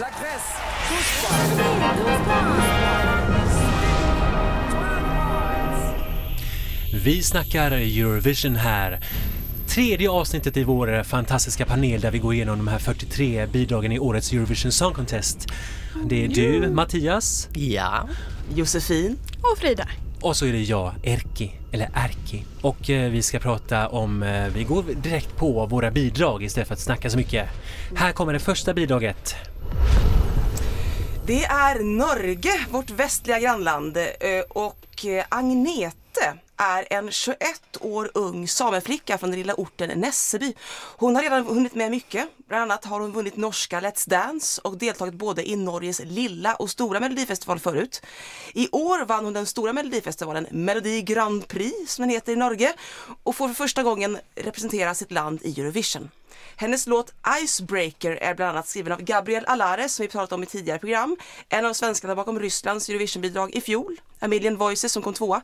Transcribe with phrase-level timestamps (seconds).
[0.00, 1.58] La Grèce.
[7.04, 9.00] Vi snackar Eurovision här.
[9.68, 13.98] Tredje avsnittet i vår fantastiska panel där vi går igenom de här 43 bidragen i
[13.98, 15.46] årets Eurovision Song Contest.
[16.04, 18.08] Det är du, Mattias, Ja.
[18.54, 19.16] Josefin.
[19.52, 19.88] Och Frida.
[20.20, 22.44] och så är det jag, Erki, eller Erki.
[22.60, 26.74] Och eh, vi ska prata om, eh, vi går direkt på våra bidrag istället för
[26.74, 27.48] att snacka så mycket.
[27.96, 29.34] Här kommer det första bidraget.
[31.28, 33.96] Det är Norge, vårt västliga grannland.
[33.96, 37.38] Eh, och eh, Agnete är en 21
[37.80, 40.54] år ung sameflicka från den lilla orten Nesseby.
[40.96, 42.28] Hon har redan hunnit med mycket.
[42.48, 46.70] Bland annat har hon vunnit norska Let's Dance och deltagit både i Norges lilla och
[46.70, 48.02] stora melodifestival förut.
[48.54, 52.74] I år vann hon den stora melodifestivalen Melodi Grand Prix som den heter i Norge
[53.22, 56.10] och får för första gången representera sitt land i Eurovision.
[56.56, 60.46] Hennes låt Icebreaker är bland annat skriven av Gabriel Alares som vi pratat om i
[60.46, 61.16] tidigare program.
[61.48, 64.00] En av svenskarna bakom Rysslands Eurovision-bidrag i fjol.
[64.20, 65.42] A Million Voices som kom tvåa.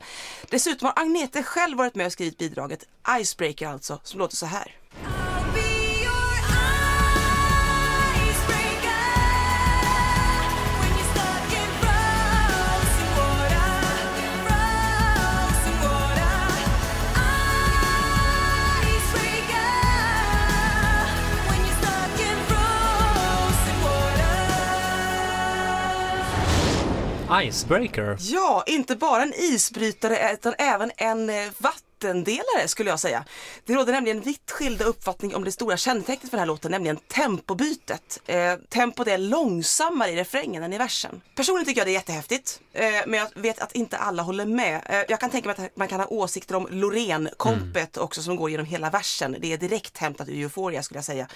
[0.49, 2.83] Dessutom har Agnete själv varit med och skrivit bidraget
[3.19, 4.75] Icebreaker alltså, som låter så här.
[27.43, 28.17] Icebreaker.
[28.19, 33.25] Ja, inte bara en isbrytare utan även en eh, vatten vattendelare skulle jag säga.
[33.65, 36.97] Det råder nämligen vitt skilda uppfattning om det stora kännetecknet för den här låten, nämligen
[36.97, 38.21] tempobytet.
[38.25, 41.21] Eh, tempot är långsammare i refrängen än i versen.
[41.35, 44.81] Personligen tycker jag det är jättehäftigt, eh, men jag vet att inte alla håller med.
[44.89, 48.49] Eh, jag kan tänka mig att man kan ha åsikter om Loreen-kompet också som går
[48.49, 49.35] genom hela versen.
[49.39, 51.27] Det är direkt hämtat ur Euphoria skulle jag säga.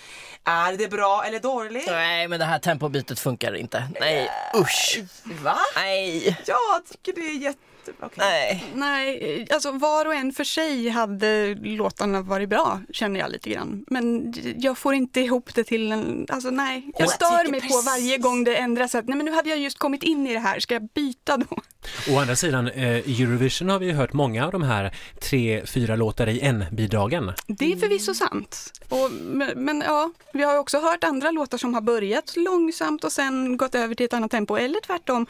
[0.43, 1.87] Är det bra eller dåligt?
[1.87, 3.83] Nej, men det här tempobytet funkar inte.
[3.99, 4.99] Nej, usch.
[5.23, 5.57] Va?
[5.75, 6.37] Nej.
[6.45, 7.68] Jag tycker det är jättebra.
[7.99, 8.17] Okej.
[8.17, 8.65] Nej.
[8.75, 13.85] Nej, alltså var och en för sig hade låtarna varit bra, känner jag lite grann.
[13.87, 16.91] Men jag får inte ihop det till en, alltså nej.
[16.97, 18.95] Jag stör mig på varje gång det ändras.
[18.95, 21.37] Att, nej men nu hade jag just kommit in i det här, ska jag byta
[21.37, 21.61] då?
[22.09, 24.91] Å andra sidan, eh, i Eurovision har vi ju hört många av de här
[25.21, 27.31] tre, fyra låtar i en-bidragen.
[27.47, 28.73] Det är förvisso sant.
[28.89, 33.03] Och, men, men ja, vi har ju också hört andra låtar som har börjat långsamt
[33.03, 35.25] och sen gått över till ett annat tempo, eller tvärtom.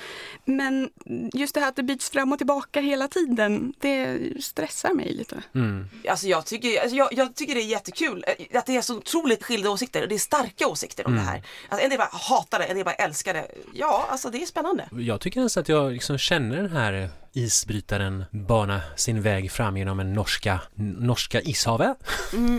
[0.45, 0.89] Men
[1.33, 5.43] just det här att det byts fram och tillbaka hela tiden, det stressar mig lite.
[5.55, 5.89] Mm.
[6.09, 8.97] Alltså jag tycker, alltså jag, jag tycker det är jättekul eh, att det är så
[8.97, 10.07] otroligt skilda åsikter.
[10.07, 11.43] Det är starka åsikter om det här.
[11.69, 13.47] Alltså en del bara hatar det, en del bara älskar det.
[13.73, 14.89] Ja, alltså det är spännande.
[14.91, 19.99] Jag tycker ens att jag liksom känner den här isbrytaren bana sin väg fram genom
[19.99, 21.97] en norska, norska ishavet.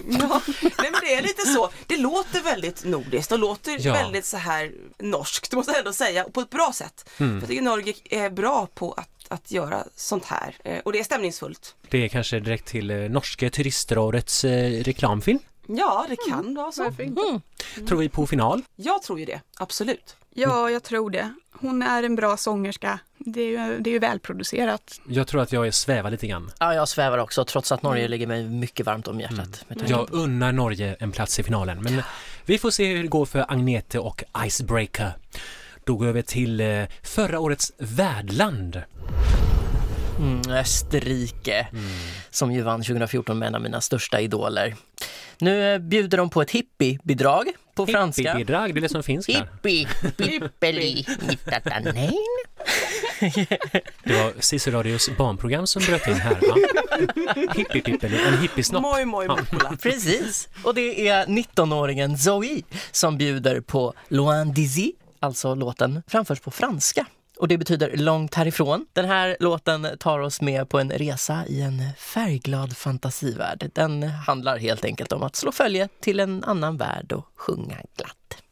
[0.09, 1.71] Ja, nej men det är lite så.
[1.87, 3.93] Det låter väldigt nordiskt och låter Ja.
[3.93, 7.11] väldigt så här norskt måste jag ändå säga, och på ett bra sätt.
[7.19, 11.05] Jag tycker Norge är bra på att, att göra sånt här Eh, och det är
[11.05, 11.75] stämningsfullt.
[11.89, 15.39] Det är kanske direkt till eh, norska turistrådets eh, reklamfilm.
[15.79, 16.93] Ja, det kan vara så.
[17.89, 18.63] Tror vi på final.
[18.77, 20.17] Jag tror ju det, absolut.
[20.35, 21.35] Ja, jag tror det.
[21.53, 22.99] Hon är en bra sångerska.
[23.19, 25.01] Det är ju, det är ju välproducerat.
[25.09, 26.51] Jag tror att jag är svävar lite grann.
[26.59, 29.65] Ja, jag svävar också trots att Norge ligger mig mycket varmt om hjärtat.
[29.69, 32.03] tanke Jag unnar Norge en plats i finalen, men
[32.45, 35.13] vi får se hur det går för Agnete och Icebreaker.
[35.85, 38.83] Då går vi över till eh, förra årets värdland.
[40.19, 41.67] Mm, Österrike,
[42.31, 44.75] som ju vann 2014 med en av mina största idoler.
[45.41, 48.23] Nu eh, bjuder de på ett hippiebidrag på franska.
[48.23, 49.49] Hippiebidrag, det är det som finns där.
[49.63, 52.13] Hippie, nittatanein.
[54.05, 56.35] Det var Cissi Radios barnprogram som bröt in här.
[56.49, 56.57] Va?
[57.55, 58.83] Hippiepippeli, en hippiesnopp.
[58.83, 59.73] Moj, moj, Ja.
[59.83, 66.51] Precis, och det är 19-åringen Zoe som bjuder på Loin d'ici, alltså låten framförs på
[66.51, 67.07] franska.
[67.41, 68.87] Och det betyder långt härifrån.
[68.93, 73.71] Den här låten tar oss med på en resa i en färgglad fantasivärld.
[73.75, 78.43] Den handlar helt enkelt om att slå följe till en annan värld och sjunga glatt.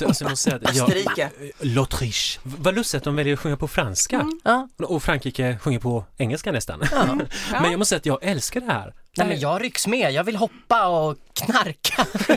[0.00, 1.30] Du, alltså jag måste säga att jag, Österrike.
[1.60, 2.38] L'Autriche.
[2.42, 4.26] Vad lustigt att de väljer att sjunga på franska.
[4.44, 6.80] Ja, Och Frankrike sjunger på engelska nästan.
[7.52, 8.94] Men jag måste säga att jag älskar det här.
[9.16, 12.06] nej, men jag rycks med, jag vill hoppa och knarka.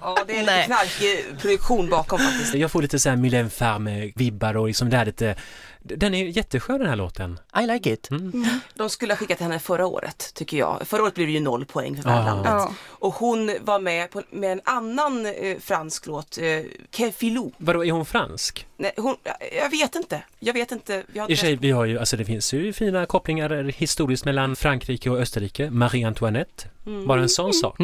[0.00, 0.66] Ja, det är lite Nej.
[0.66, 2.54] knarkig produktion bakom faktiskt.
[2.54, 5.36] Jag får lite så här Mylène Farmer-vibbar och liksom det här lite
[5.84, 7.40] Den är jätteskön den här låten.
[7.62, 8.08] I like it.
[8.74, 10.82] De skulle ha skickat henne förra året, tycker jag.
[10.86, 12.14] Förra året blev det ju noll poäng för Ah.
[12.14, 12.52] värdlandet.
[12.52, 12.74] Ja.
[12.88, 16.44] Och hon var med på, med en annan eh, fransk låt, eh,
[16.90, 17.50] Kefilou.
[17.56, 18.66] Vadå, är hon fransk?
[18.76, 19.16] Nej, hon,
[19.60, 20.22] jag vet inte.
[20.38, 21.02] Jag vet inte.
[21.12, 24.56] Jag har I sig, vi har ju, alltså det finns ju fina kopplingar historiskt mellan
[24.56, 25.70] Frankrike och Österrike.
[25.70, 26.68] Marie Antoinette,
[27.06, 27.76] bara en sån sak.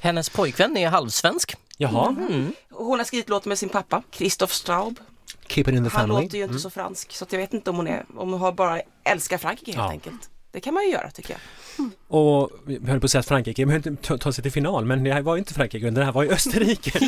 [0.00, 1.56] Hennes pojkvän är halvsvensk.
[1.76, 2.52] Jaha, Mm.
[2.70, 5.00] Hon har skrivit låten med sin pappa, Christoph Straub.
[5.50, 6.22] Keep it in the Han family.
[6.22, 8.40] låter ju inte så fransk så att jag vet inte om hon är, om hon
[8.40, 9.90] har bara älskar Frankrike helt Ja.
[9.90, 10.30] enkelt.
[10.52, 11.40] Det kan man ju göra tycker jag.
[12.08, 14.84] Och vi höll på att säga att Frankrike men inte ta, ta sig till final,
[14.84, 16.98] men det här var ju inte Frankrike, utan det här var ju Österrike.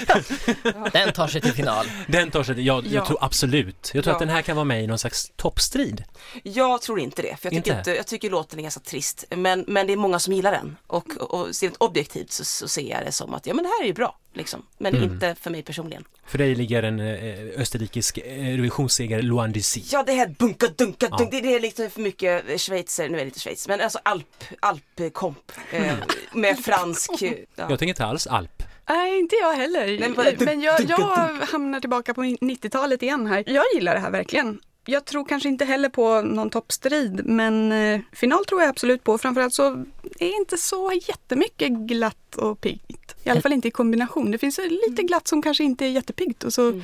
[0.93, 1.87] Den tar sig till final.
[2.09, 3.07] Den tar sig till, jag, jag Ja.
[3.07, 3.91] tror absolut.
[3.95, 4.17] Jag tror Ja.
[4.17, 6.05] att den här kan vara med i någon slags toppstrid.
[6.43, 7.71] Jag tror inte det, för jag tycker, Inte?
[7.91, 7.95] inte?
[7.95, 9.25] jag tycker låten är ganska trist.
[9.31, 12.91] Men, men det är många som gillar den och, och rent objektivt så, så ser
[12.91, 14.19] jag det som att ja men det här är ju bra.
[14.35, 14.63] Liksom.
[14.79, 15.13] Men Mm.
[15.13, 16.05] inte för mig personligen.
[16.27, 19.83] För dig ligger en eh, österrikisk eh, Eurovisionsseger Loan Dizzy.
[19.93, 21.17] Ja det här bunka dunka Ja.
[21.17, 23.81] dunk, det, det är lite för mycket eh, schweizer, nu är det inte Schweiz, men
[23.81, 25.95] alltså alp, alpkomp eh,
[26.33, 27.11] med fransk.
[27.23, 27.31] Ja.
[27.57, 28.63] Jag tänker inte alls alp.
[28.89, 29.99] Nej, inte jag heller.
[29.99, 33.45] Dunk, men jag, dunk, jag hamnar tillbaka på 90-talet igen här.
[33.47, 34.61] Jag gillar det här verkligen.
[34.85, 39.19] Jag tror kanske inte heller på någon toppstrid, men eh, final tror jag absolut på.
[39.19, 39.85] Framförallt så
[40.19, 43.15] är inte så jättemycket glatt och piggt.
[43.25, 44.31] I alla fall inte i kombination.
[44.31, 46.83] Det finns lite glatt som kanske inte är jättepiggt och så Mm.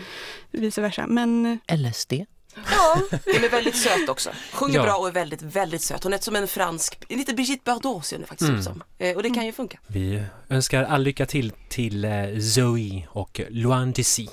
[0.50, 1.06] vice versa.
[1.06, 2.12] Men eh, LSD.
[2.54, 4.30] ja, Hon är väldigt söt också.
[4.52, 4.82] Sjunger Ja.
[4.82, 6.04] bra och är väldigt, väldigt söt.
[6.04, 8.58] Hon är som en fransk, lite Brigitte Bardot ser hon faktiskt Mm.
[8.60, 8.82] ut som.
[8.98, 9.78] Eh, och det kan ju funka.
[9.86, 12.06] Vi önskar all lycka till till
[12.54, 14.26] Zoe och Loan Dizzy.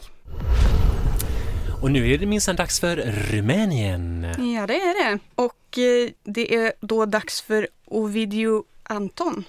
[1.86, 2.96] Och nu är det minsann dags för
[3.32, 4.28] Rumänien.
[4.56, 5.20] ja, det är det.
[5.36, 9.44] Och eh, det är då dags för Ovidio Anton.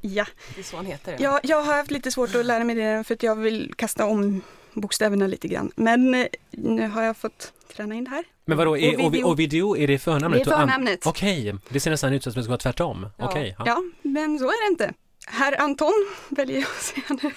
[0.00, 0.26] Ja.
[0.54, 1.16] Det är så han heter.
[1.18, 4.06] Jag, jag har haft lite svårt att lära mig det för att jag vill kasta
[4.06, 4.42] om
[4.72, 5.70] bokstäverna lite grann.
[5.76, 8.24] Men eh, nu har jag fått träna in det här.
[8.44, 9.24] Men vadå, är Ovidio.
[9.24, 10.44] Ovidio, är det förnamnet?
[10.44, 11.06] Det är förnamnet.
[11.06, 13.06] Okej, det ser nästan ut som att det ska vara tvärtom.
[13.16, 13.28] Ja.
[13.28, 13.64] Okej, ja.
[13.66, 14.92] Ja, men så är det inte.
[15.28, 17.32] Herr Anton, väljer jag att säga nu,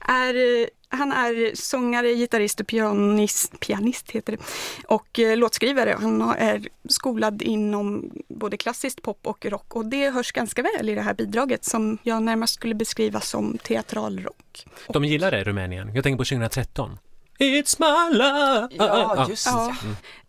[0.00, 4.42] är, han är sångare, gitarrist och pianist, pianist heter det,
[4.86, 5.96] och eh, låtskrivare.
[6.00, 10.94] Han är skolad inom både klassiskt pop och rock och det hörs ganska väl i
[10.94, 14.66] det här bidraget som jag närmast skulle beskriva som teatralrock.
[14.88, 15.94] De gillar det, Rumänien.
[15.94, 16.98] Jag tänker på 2013.
[17.38, 18.68] It's my love!
[18.70, 19.50] Ja, just det.
[19.50, 19.76] Ja.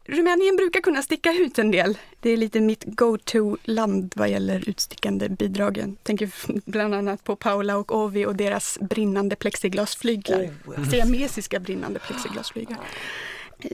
[0.05, 1.97] Rumänien brukar kunna sticka ut en del.
[2.19, 5.97] Det är lite mitt go-to-land vad gäller utstickande bidragen.
[6.03, 6.31] Tänker
[6.71, 10.39] bland annat på Paula och Ovi och deras brinnande plexiglasflyglar.
[10.39, 10.85] Oh, ja.
[10.85, 12.79] Siamesiska brinnande plexiglasflyglar.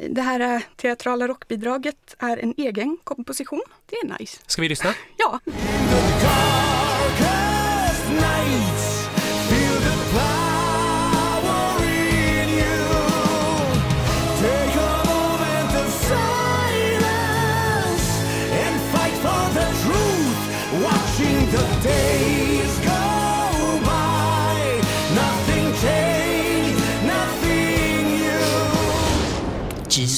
[0.09, 3.61] Det här eh, teatrala rockbidraget är en egen komposition.
[3.85, 4.37] Det är nice.
[4.47, 4.93] Ska vi lyssna?
[5.17, 5.39] Ja,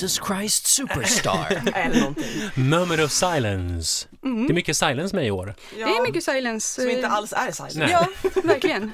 [0.01, 1.61] Jesus Christ Superstar.
[1.75, 2.25] Eller någonting.
[2.55, 4.07] Moment of silence.
[4.21, 5.55] Det är mycket silence med i år.
[5.75, 6.81] det är mycket silence.
[6.81, 7.75] Som inte alls är silent.
[7.75, 7.89] Nej.
[7.91, 8.07] Ja,
[8.43, 8.91] verkligen.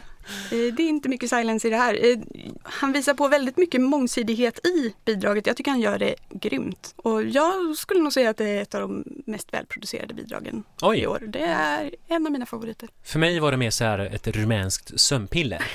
[0.52, 2.06] Eh, Det är inte mycket silence i det här.
[2.12, 2.18] Eh,
[2.64, 5.48] Han visar på väldigt mycket mångsidighet i bidraget.
[5.48, 6.94] Jag tycker han gör det grymt.
[6.98, 10.64] Och jag skulle nog säga att det är ett av de mest välproducerade bidragen i
[10.82, 11.20] Oj, år.
[11.28, 12.90] Det är en av mina favoriter.
[13.04, 15.64] för mig var det mer så här ett rumänskt sömnpiller.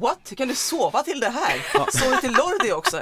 [0.00, 0.18] What?
[0.30, 1.58] Hur kan du sova till det här?
[1.98, 2.96] Sov du till Lordi också?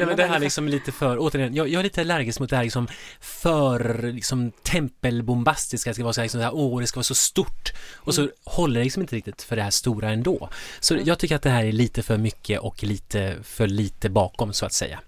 [0.00, 2.56] Ja, men det här liksom lite för, återigen, jag, jag är lite allergisk mot det
[2.56, 2.88] här liksom
[3.20, 7.72] för liksom tempelbombastiska, det ska vara så här, liksom åh det ska vara så stort
[7.96, 10.48] och så håller det liksom inte riktigt för det här stora ändå.
[10.80, 14.52] Så jag tycker att det här är lite för mycket och lite för lite bakom
[14.52, 15.00] så att säga.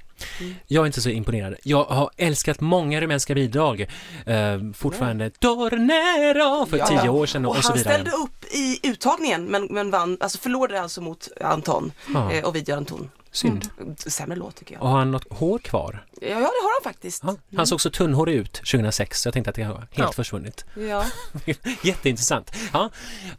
[0.66, 1.54] Jag är inte så imponerad.
[1.62, 3.80] Jag har älskat många rumänska bidrag.
[4.26, 7.94] Eh, fortfarande Tornero för Ja, tio år sedan och, Och och så han vidare.
[7.94, 12.56] ställde upp i uttagningen men, men vann, alltså förlorade alltså mot Anton Ja, eh, och
[12.56, 13.10] Video Anton.
[13.36, 13.68] Synd.
[13.98, 14.82] Sämre låt tycker jag.
[14.82, 16.06] Och har han något hår kvar?
[16.20, 17.22] Ja, ja det har han faktiskt.
[17.26, 20.12] Ja, han såg så tunnhårig ut 2006 så jag tänkte att det har helt Ja.
[20.12, 20.64] försvunnit.
[20.76, 21.04] Ja.
[21.82, 22.52] Jätteintressant.
[22.72, 22.90] Ja.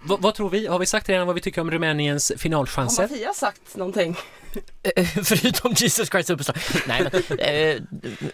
[0.01, 0.68] Vad, vad tror vi?
[0.68, 3.04] Har vi sagt redan vad vi tycker om Rumäniens Har finalchanser?
[3.04, 4.16] Mattias sagt någonting?
[5.24, 6.58] Förutom Jesus Christ Superstar.
[6.88, 7.82] Nej, men, eh,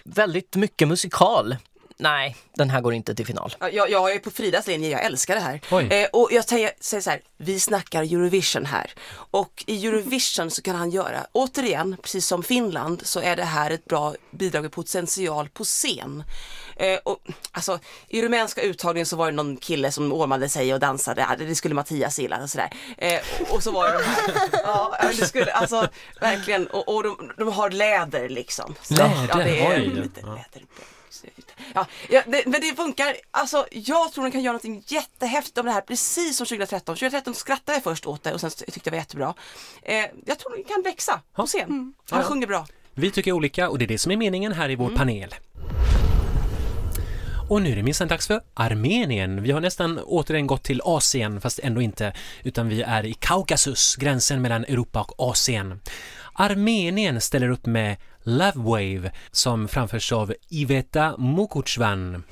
[0.04, 1.56] väldigt mycket musikal.
[1.98, 3.56] Nej, den här går inte till final.
[3.60, 5.60] Ja, Jag, jag är på Fridas linje, jag älskar det här.
[5.94, 8.92] Eh, och jag säger, säger så här, vi snackar Eurovision här.
[9.32, 13.72] Och i Eurovision så kan han göra, återigen, precis som Finland, så är det här
[13.72, 16.24] ett bra bidrag med potential på scen.
[16.76, 17.18] Eh, och,
[17.52, 21.56] alltså, I rumänska uttagningen så var det någon kille som ormade sig och dansade, det
[21.56, 22.70] skulle Mattias gilla och sådär.
[22.98, 25.88] Eh, och, och så var det de här, ja, det skulle, alltså
[26.22, 28.76] verkligen, och, och de, de har läder liksom.
[28.82, 29.86] Så, Läder, ja, det är oj.
[29.88, 30.28] lite Ja.
[30.28, 30.68] läder.
[31.74, 35.66] Ja, ja det, men det funkar, alltså jag tror den kan göra något jättehäftigt om
[35.66, 36.96] det här precis som 2013.
[36.96, 39.34] 2013 skrattade jag först åt det och sen tyckte jag det var jättebra.
[39.82, 41.94] Eh, jag tror den kan växa på scen.
[42.10, 42.26] Han Ja.
[42.26, 42.68] sjunger bra.
[42.94, 45.36] Vi tycker olika och det är det som är meningen här i vår panel.
[47.50, 49.44] Och nu är det minsann dags för Armenien.
[49.44, 53.96] Vi har nästan återigen gått till Asien, fast ändå inte, utan vi är i Kaukasus,
[53.96, 55.80] gränsen mellan Europa och Asien.
[56.34, 62.24] Armenien ställer upp med Love Wave som framförs av Iveta Mukuchvan.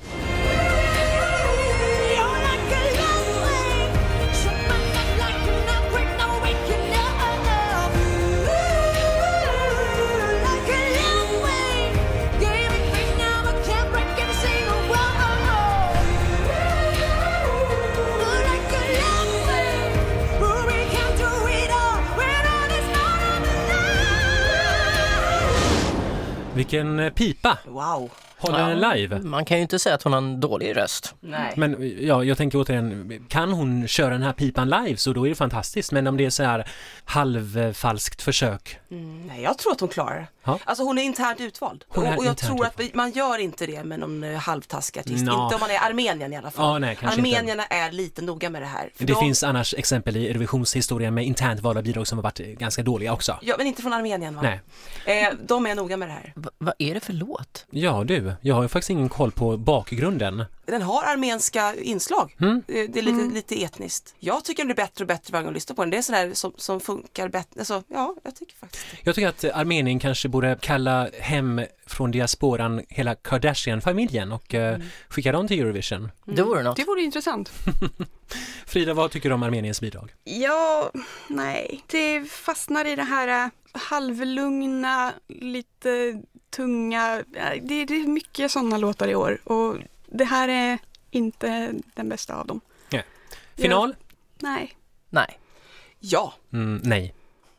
[26.62, 27.58] Vilken eh, pipa!
[27.66, 28.10] Wow.
[28.42, 29.20] Håller den live?
[29.20, 31.14] Man kan ju inte säga att hon har en dålig röst.
[31.20, 31.52] Nej.
[31.56, 35.28] Men ja, jag tänker återigen, kan hon köra den här pipan live så då är
[35.28, 35.92] det fantastiskt.
[35.92, 36.68] Men om det är så här
[37.04, 38.78] halvfalskt försök.
[38.90, 40.26] Mm, nej, jag tror att hon klarar det.
[40.44, 40.58] Ja.
[40.64, 41.84] Alltså hon är internt utvald.
[41.88, 42.90] Hon är och, och jag tror att utvald.
[42.92, 45.24] vi, man gör inte det med någon eh, halvtaskig artist.
[45.24, 45.44] Nå.
[45.44, 46.66] Inte om man är Armenien i alla fall.
[46.66, 47.38] Ja, nej, kanske inte.
[47.38, 48.90] Armenierna är lite noga med det här.
[48.94, 52.38] För Det de- finns annars exempel i Eurovisionshistorien med internt valda bidrag som har varit
[52.58, 53.38] ganska dåliga också.
[53.42, 54.42] Ja, men inte från Armenien va?
[54.42, 54.60] Nej.
[55.24, 56.32] Eh, de är noga med det här.
[56.36, 57.66] Va- vad är det för låt?
[57.70, 60.44] Ja du, jag har ju faktiskt ingen koll på bakgrunden.
[60.66, 62.36] Den har armenska inslag.
[62.40, 62.62] Mm.
[62.68, 64.14] Eh, Det är lite, lite etniskt.
[64.18, 65.90] Jag tycker den blir bättre och bättre varje gång jag lyssnar på den.
[65.90, 67.60] Det är sådär som, som funkar bättre.
[67.60, 68.96] Alltså, ja, jag tycker faktiskt det.
[69.02, 75.32] Jag tycker att Armenien kanske borde kalla hem från diasporan hela Kardashian-familjen och eh, skicka
[75.32, 76.10] dem till Eurovision.
[76.24, 76.76] Det vore något.
[76.76, 77.52] Det vore intressant.
[78.66, 80.14] Frida, vad tycker du om Armeniens bidrag?
[80.24, 80.90] Ja,
[81.28, 81.82] nej.
[81.86, 86.22] Det fastnar i det här äh, halvlugna, lite
[86.56, 87.24] tunga.
[87.62, 90.78] Det, det är mycket sådana låtar i år och det här är
[91.10, 92.60] inte den bästa av dem.
[93.56, 93.94] Final?
[94.38, 94.76] Nej.
[95.10, 95.38] Nej.
[96.00, 97.14] Ja, Mm, nej.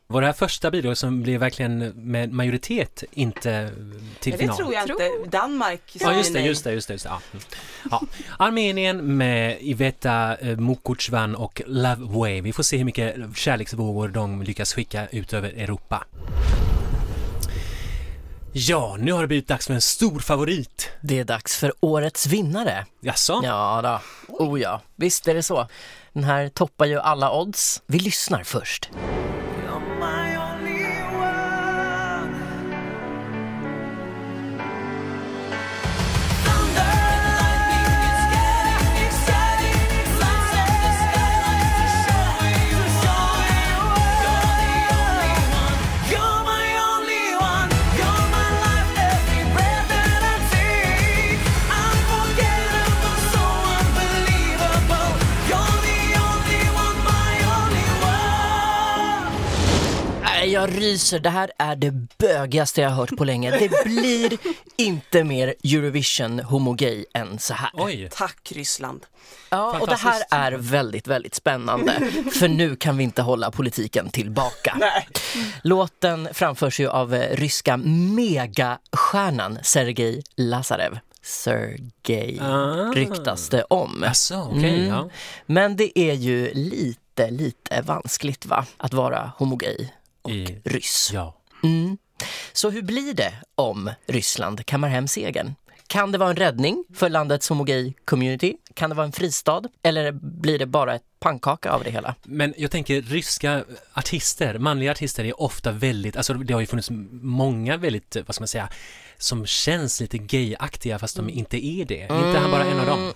[0.07, 3.71] Var det här första bidraget som blev verkligen med majoritet inte
[4.19, 4.57] till men det final?
[4.57, 5.29] tror jag Tror- inte.
[5.37, 6.93] Danmark Ja, just det, just det, just det.
[6.93, 7.09] Just det.
[7.09, 7.21] Ja.
[7.33, 7.43] Mm.
[7.91, 8.01] Ja.
[8.39, 12.41] Armenien med Iveta eh, Mukuchvan och Love Wave.
[12.41, 16.05] Vi får se hur mycket kärleksvågor de lyckas skicka ut över Europa.
[18.55, 20.89] Ja, nu har det blivit dags för en stor favorit.
[21.01, 22.85] Det är dags för årets vinnare.
[23.01, 23.41] Jaså?
[23.43, 23.99] Ja då.
[24.45, 25.67] Oh ja, visst är det så.
[26.13, 27.81] Den här toppar ju alla odds.
[27.87, 28.89] Vi lyssnar först.
[60.63, 61.19] Jag ryser.
[61.19, 63.51] Det här är det bögigaste jag har hört på länge.
[63.59, 64.37] Det blir
[64.77, 67.69] inte mer Eurovision homogay än så här.
[67.73, 69.05] Oj, Tack Ryssland.
[69.49, 71.93] Ja, och det här är väldigt, väldigt spännande.
[72.39, 74.75] För nu kan vi inte hålla politiken tillbaka.
[74.79, 75.07] Nej.
[75.63, 80.99] Låten framförs ju av eh, ryska megastjärnan Sergej Lazarev.
[81.21, 82.91] Sergej Ah.
[82.93, 84.01] ryktas det om.
[84.05, 84.87] jaså, okej, Mm.
[84.87, 85.09] ja.
[85.45, 88.65] Men det är ju lite, lite vanskligt va?
[88.77, 89.89] Att vara homogay
[90.23, 91.09] och I- ryss.
[91.13, 91.37] Ja.
[91.63, 91.97] Mm.
[92.53, 95.55] Så hur blir det om Ryssland kammar hem segern?
[95.87, 98.53] Kan det vara en räddning för landets homogay-community?
[98.73, 99.61] Kan det vara en fristad?
[99.83, 102.15] Eller blir det bara ett pannkaka av det hela?
[102.23, 103.63] Men jag tänker ryska
[103.93, 108.41] artister, manliga artister är ofta väldigt, alltså det har ju funnits många väldigt, vad ska
[108.41, 108.69] man säga,
[109.17, 112.01] som känns lite gayaktiga fast de inte är det.
[112.01, 113.13] Inte han bara en av dem.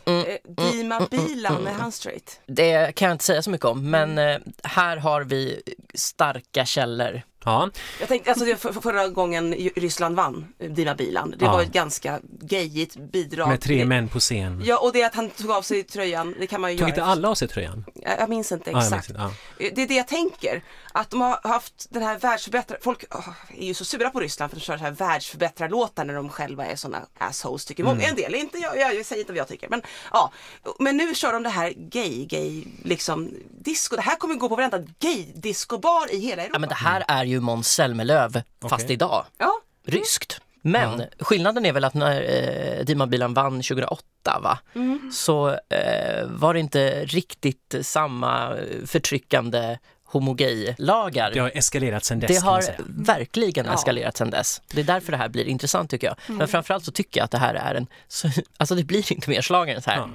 [0.57, 2.39] Eh, Dima Bilan, är han straight?
[2.45, 5.61] Det kan jag inte säga så mycket om, men eh, här har vi
[5.93, 7.21] starka källor.
[7.45, 11.45] Ja, Jag tänkte, alltså det för, för förra gången Ryssland vann, eh, Dima Bilan, det
[11.45, 11.51] Ja.
[11.51, 13.47] var ett ganska gayigt bidrag.
[13.49, 14.61] Med tre män på scen.
[14.65, 16.95] Ja, och det att han tog av sig tröjan, det kan man ju Tog göra.
[16.95, 17.85] inte alla av sig tröjan?
[17.95, 19.09] Jag jag minns inte Ja, jag exakt.
[19.09, 19.75] minns inte.
[19.75, 20.63] Det är det jag tänker.
[20.97, 22.79] Att de har haft den här världsförbättrare...
[22.83, 26.05] Folk åh, är ju så sura på Ryssland för att de kör så här världsförbättrarlåtar
[26.05, 27.95] när de själva är såna assholes tycker många.
[27.95, 28.09] Mm.
[28.09, 29.69] En del, inte jag, jag, jag säger inte vad jag tycker.
[29.69, 29.81] Men,
[30.13, 30.31] ja.
[30.79, 33.95] men nu kör de det här gay, gay, liksom disco.
[33.95, 36.55] Det här kommer gå på varenda gay-discobar i hela Europa.
[36.55, 38.93] Ja, men det här är ju Måns Zelmerlöw fast Okej.
[38.93, 39.25] idag.
[39.37, 40.41] Ja, Ryskt.
[40.61, 44.03] Men skillnaden är väl att när eh, Dima Bilan vann 2008
[44.41, 44.59] va?
[44.75, 45.11] Mm.
[45.13, 49.77] så eh, var det inte riktigt samma förtryckande
[50.07, 51.31] homogay-lagar.
[51.31, 52.77] Det har eskalerat sen dess Det kan man har säga.
[52.87, 53.73] verkligen Ja.
[53.73, 54.61] eskalerat sedan dess.
[54.73, 56.15] Det är därför det här blir intressant tycker jag.
[56.27, 56.37] Mm.
[56.37, 59.29] Men framförallt så tycker jag att det här är en, så, alltså det blir inte
[59.29, 59.97] mer slagen än så här.
[59.97, 60.09] Ja.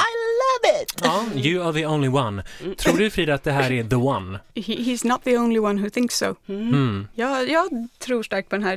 [0.64, 1.00] Love it!
[1.02, 2.42] Ja, you are the only one.
[2.78, 4.38] Tror du Frida att det här är the one?
[4.54, 6.34] He, he's not the only one who thinks so.
[6.48, 7.08] Mm.
[7.14, 8.76] Jag, jag tror starkt på den här.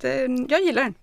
[0.00, 0.94] Det, jag gillar den.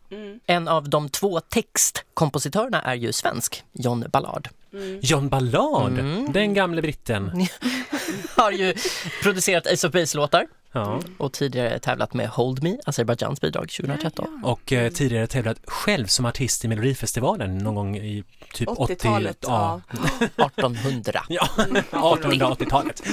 [0.45, 4.49] En av de två textkompositörerna är ju svensk, John Ballard.
[5.01, 6.31] John Ballard, Mm.
[6.31, 7.31] den gamle britten.
[8.35, 8.73] Har ju
[9.23, 10.99] producerat Ace of Base-låtar Ja.
[11.17, 14.41] och tidigare tävlat med Hold Me, Azerbajdzjans bidrag 2013.
[14.43, 18.23] Och eh, tidigare tävlat själv som artist i Melodifestivalen någon gång i
[18.53, 19.37] typ 80 80-talet.
[19.41, 19.81] Ja,
[20.37, 20.45] Ja.
[20.45, 21.23] 1800.
[21.29, 21.47] ja
[21.91, 23.03] 1880-talet.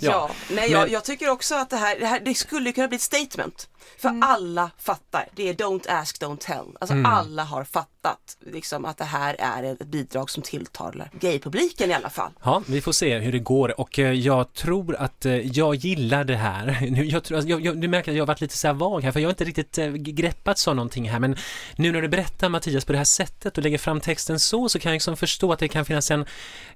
[0.00, 2.96] Ja, nej jag, jag tycker också att det här, det här det skulle kunna bli
[2.96, 3.68] ett statement.
[3.98, 6.66] För alla fattar, det är don't ask, don't tell.
[6.80, 7.06] Alltså Mm.
[7.06, 12.10] alla har fattat liksom, att det här är ett bidrag som tilltalar gaypubliken i alla
[12.10, 12.30] fall.
[12.42, 16.24] Ja, vi får se hur det går och eh, jag tror att eh, jag gillar
[16.24, 16.78] det här.
[16.90, 18.74] Nu, jag, tror, alltså, jag, jag, du märker att jag har varit lite så här
[18.74, 21.36] vag här för jag har inte riktigt eh, greppat så någonting här men
[21.76, 24.78] nu när du berättar Mattias på det här sättet och lägger fram texten så så
[24.78, 26.24] kan jag liksom förstå att det kan finnas en,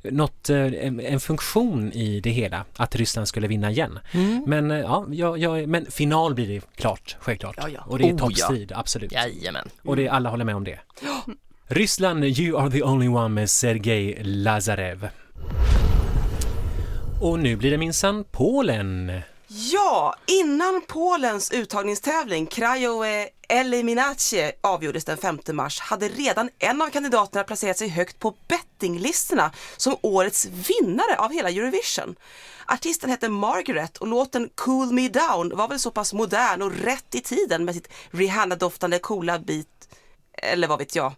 [0.02, 3.98] något, en, en funktion i det hela att Ryssland skulle vinna igen.
[4.46, 7.54] Men eh, ja, jag, men final blir det klart, självklart.
[7.58, 7.84] Ja, ja.
[7.86, 9.12] Och det är Oh, toppstrid, absolut.
[9.12, 9.68] Jajamän.
[9.84, 10.78] Och det, alla håller med om det.
[11.68, 15.08] Ryssland, You are the only one med Sergej Lazarev.
[17.20, 19.20] Och nu blir det minsann Polen.
[19.72, 22.46] Ja, innan Polens uttagningstävling
[23.50, 28.36] Krajoe Minachi avgjordes den 5 mars hade redan en av kandidaterna placerat sig högt på
[28.48, 32.16] bettinglistorna som årets vinnare av hela Eurovision.
[32.66, 37.14] Artisten hette Margaret och låten Cool Me Down var väl så pass modern och rätt
[37.14, 39.79] i tiden med sitt Rihanna-doftande coola beat
[40.42, 41.14] eller vad vet jag.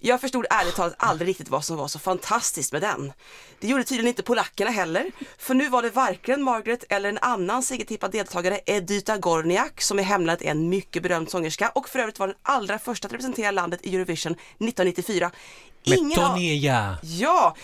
[0.00, 3.12] Jag förstod ärligt talat aldrig riktigt vad som var så fantastiskt med den.
[3.60, 7.62] Det gjorde tydligen inte polackerna heller, för nu var det varken Margaret eller en annan
[7.62, 12.18] segertippad deltagare, Edyta Gorniak, som i hemlandet är en mycket berömd sångerska och för övrigt
[12.18, 15.30] var den allra första att representera landet i Eurovision 1994.
[15.86, 16.38] Med Ingen av-.
[17.02, 17.56] Ja,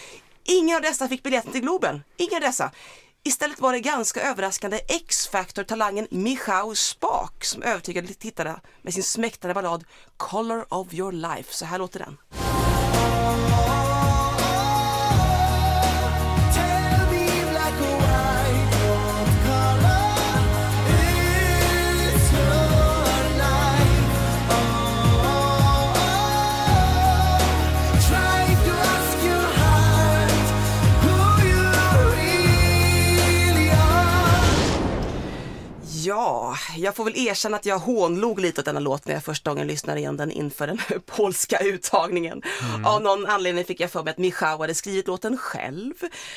[0.44, 2.02] ingen av dessa fick biljetten till Globen.
[2.16, 2.70] Ingen av dessa.
[3.24, 9.84] Istället var det ganska överraskande X-Factor-talangen Michał Spak som övertygade tittarna med sin smäktande ballad
[10.16, 11.54] Color of your life.
[11.54, 12.18] Så här låter den.
[36.10, 39.50] Ja, jag får väl erkänna att jag hånlog lite åt denna låt när jag första
[39.50, 42.42] gången lyssnade igen den inför den polska uttagningen.
[42.86, 45.94] Av någon anledning fick jag för mig att Michał hade skrivit låten själv.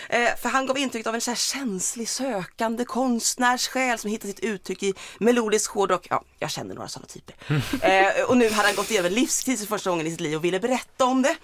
[0.09, 4.83] Eh, för han gav intryck av en så känslig, sökande konstnärssjäl som hittar sitt uttryck
[4.83, 6.07] i melodisk hårdrock.
[6.09, 7.35] Ja, jag känner några sådana typer.
[7.81, 10.35] Eh, och nu hade han gått igenom en livskris för första gången i sitt liv
[10.35, 11.35] och ville berätta om det.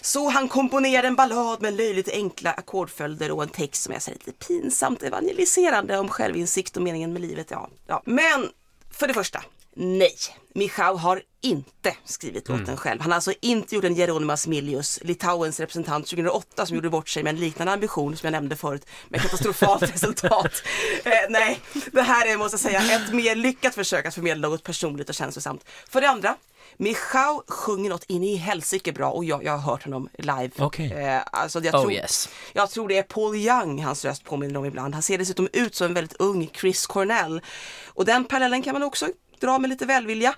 [0.00, 4.18] Så han komponerade en ballad med löjligt enkla ackordföljder och en text som jag säger
[4.18, 7.46] lite pinsamt evangeliserande om självinsikt och meningen med livet.
[7.50, 8.02] Ja, ja.
[8.04, 8.50] Men
[8.90, 9.42] för det första,
[9.74, 10.16] nej.
[10.54, 13.00] Michał har inte skrivit låten själv.
[13.00, 17.22] Han har alltså inte gjort en Jeronimas Milius, Litauens representant 2008 som gjorde bort sig
[17.22, 20.62] med en liknande ambition som jag nämnde förut med katastrofalt resultat.
[21.04, 21.60] Eh, nej,
[21.92, 25.14] det här är, måste jag säga, ett mer lyckat försök att förmedla något personligt och
[25.14, 25.64] känslosamt.
[25.88, 26.36] För det andra,
[26.80, 30.50] Michał sjunger något in i helsike bra och jag, jag har hört honom live.
[30.58, 30.92] Okej.
[30.92, 32.28] Eh, alltså jag, Oh, tror, yes.
[32.52, 34.94] jag tror det är Paul Young hans röst påminner om ibland.
[34.94, 37.40] Han ser dessutom ut som en väldigt ung Chris Cornell.
[37.86, 39.08] Och den parallellen kan man också
[39.40, 40.34] dra med lite välvilja.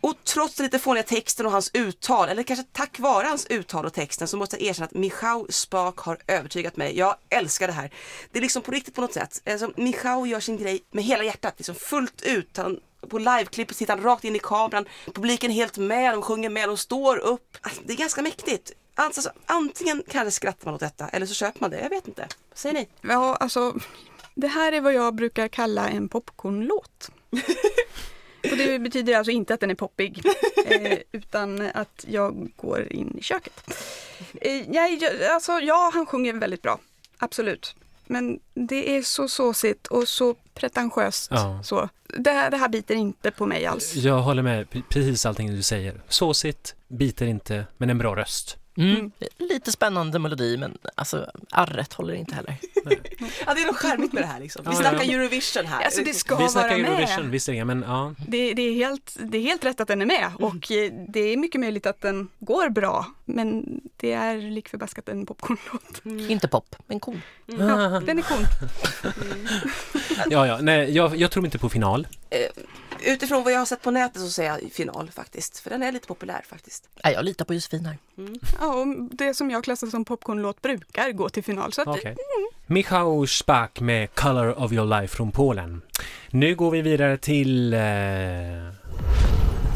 [0.00, 3.86] Och trots den lite fåniga texten och hans uttal, eller kanske tack vare hans uttal
[3.86, 6.98] och texten, så måste jag erkänna att Michał Spak har övertygat mig.
[6.98, 7.90] Jag älskar det här.
[8.32, 9.42] Det är liksom på riktigt på något sätt.
[9.46, 12.56] Alltså, Michał gör sin grej med hela hjärtat, liksom fullt ut.
[12.56, 16.50] Han, på liveklippet tittar han rakt in i kameran, publiken är helt med, de sjunger
[16.50, 17.56] med, de står upp.
[17.60, 18.72] Alltså, det är ganska mäktigt.
[18.94, 21.80] Alltså, antingen kanske skrattar man åt detta, eller så köper man det.
[21.80, 22.28] Jag vet inte.
[22.50, 22.88] Vad säger ni?
[23.00, 23.74] Ja, alltså,
[24.34, 27.10] det här är vad jag brukar kalla en popcornlåt.
[28.50, 30.22] Och det betyder alltså inte att den är poppig,
[30.66, 33.70] eh, utan att jag går in i köket.
[34.40, 36.78] Eh, jag- alltså, ja, han sjunger väldigt bra.
[37.18, 37.74] Absolut.
[38.06, 41.30] Men det är så såsigt och så pretentiöst.
[41.30, 41.60] Ja.
[41.62, 41.88] Så.
[42.18, 43.94] Det, här, det här biter inte på mig alls.
[43.94, 46.00] Jag håller med precis allting du säger.
[46.08, 48.58] Såsigt, biter inte, men en bra röst.
[48.76, 49.10] Mm.
[49.38, 52.56] Lite spännande melodi men alltså arret håller inte heller.
[53.46, 54.64] Ja, det är något charmigt med det här liksom.
[54.64, 55.12] Vi Ja, snackar ja.
[55.12, 55.84] Eurovision här.
[55.84, 57.30] Alltså det ska Vi snackar vara Eurovision, med.
[57.30, 58.14] visserligen, men ja.
[58.28, 61.20] Det, det, är helt, det är helt rätt att den är med och eh, det
[61.20, 63.06] är mycket möjligt att den går bra.
[63.24, 63.64] Men
[63.96, 66.30] det är lik förbaskat en popcornlåt.
[66.30, 67.20] Inte pop, men cool.
[67.46, 67.56] Ja,
[68.06, 68.44] den är cool.
[70.30, 72.06] Ja, ja, nej, jag, jag tror inte på final.
[73.04, 75.58] Utifrån vad jag har sett på nätet så säger jag final faktiskt.
[75.58, 76.88] För den är lite populär faktiskt.
[77.04, 77.98] Nej, jag litar på Josefin här.
[78.60, 81.72] Ja, och det som jag klassar som popcornlåt brukar gå till final.
[81.72, 82.16] Så att, Okej.
[82.66, 85.82] Michał Spak med Color of your life från Polen.
[86.30, 87.80] Nu går vi vidare till eh,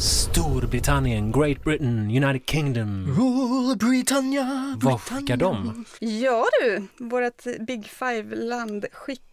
[0.00, 3.06] Storbritannien, Great Britain, United Kingdom.
[3.18, 5.84] Rule Britannia, Vad skickar de?
[6.00, 9.29] Ja du, vårt Big Five-land skickar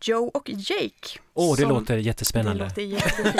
[0.00, 1.18] Joe och Jake.
[1.34, 2.64] Åh, det som- låter Det jättespännande.
[2.64, 3.36] låter jättefint.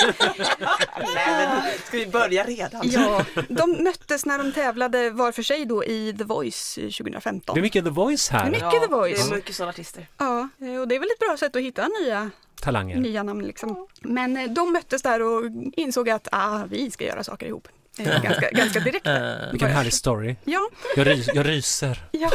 [1.14, 2.80] Nej, men ska vi börja redan?
[2.84, 7.54] Ja, de möttes när de tävlade var för sig då i The Voice 2015.
[7.54, 8.50] Det är mycket The Voice Det är här.
[8.50, 9.26] mycket Ja, The Voice.
[9.28, 10.06] Det är mycket sådana artister.
[10.18, 12.30] Ja, eh, och det är väl ett bra sätt att hitta nya,
[12.62, 12.96] Talanger.
[12.96, 13.86] nya namn liksom.
[14.00, 15.42] Men eh, de möttes där och
[15.76, 17.68] insåg att ah, vi ska göra saker ihop.
[17.98, 19.06] Eh, Ganska, ganska direkt.
[19.06, 20.36] Eh, Vilken härlig story.
[20.44, 21.98] Ja, Jag, rys, jag ryser.
[22.10, 22.30] ja.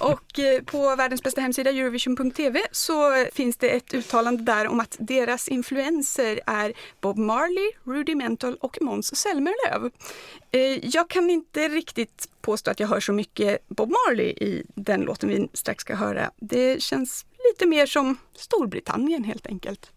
[0.00, 4.96] och eh, på världens bästa hemsida Eurovision.tv så finns det ett uttalande där om att
[4.98, 9.90] deras influenser är Bob Marley, Rudimental och Måns Zelmerlöw.
[10.82, 15.28] Jag kan inte riktigt påstå att jag hör så mycket Bob Marley i den låten
[15.28, 16.30] vi strax ska höra.
[16.36, 19.90] Det känns lite mer som Storbritannien helt enkelt.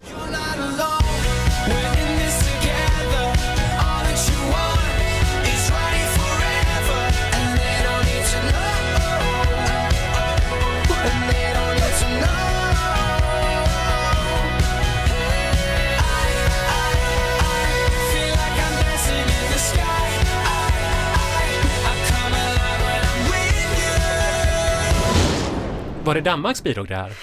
[26.12, 27.13] Var det Danmarks bidrag det här?